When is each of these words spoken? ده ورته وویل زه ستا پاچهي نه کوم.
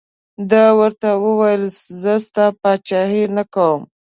ده 0.49 0.63
ورته 0.79 1.09
وویل 1.25 1.63
زه 2.01 2.13
ستا 2.25 2.45
پاچهي 2.61 3.23
نه 3.35 3.43
کوم. 3.53 3.81